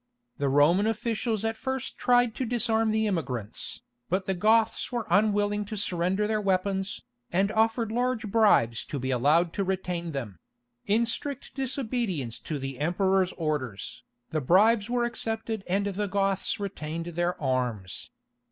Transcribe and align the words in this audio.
The 0.39 0.49
Roman 0.49 0.87
officials 0.87 1.45
at 1.45 1.55
first 1.55 1.95
tried 1.95 2.33
to 2.33 2.43
disarm 2.43 2.89
the 2.89 3.05
immigrants, 3.05 3.83
but 4.09 4.25
the 4.25 4.33
Goths 4.33 4.91
were 4.91 5.05
unwilling 5.11 5.63
to 5.65 5.77
surrender 5.77 6.25
their 6.25 6.41
weapons, 6.41 7.03
and 7.31 7.51
offered 7.51 7.91
large 7.91 8.27
bribes 8.31 8.83
to 8.85 8.97
be 8.97 9.11
allowed 9.11 9.53
to 9.53 9.63
retain 9.63 10.11
them: 10.11 10.39
in 10.87 11.05
strict 11.05 11.53
disobedience 11.53 12.39
to 12.39 12.57
the 12.57 12.79
Emperor's 12.79 13.31
orders, 13.33 14.01
the 14.31 14.41
bribes 14.41 14.89
were 14.89 15.05
accepted 15.05 15.63
and 15.67 15.85
the 15.85 16.07
Goths 16.07 16.59
retained 16.59 17.05
their 17.13 17.39
arms. 17.39 18.09